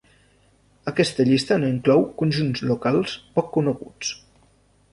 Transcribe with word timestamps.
Aquesta 0.91 1.25
llista 1.27 1.59
no 1.63 1.69
inclou 1.75 2.01
conjunts 2.23 2.63
locals 2.71 3.13
poc 3.39 3.55
coneguts. 3.59 4.15